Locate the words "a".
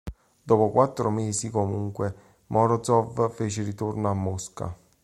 4.09-4.13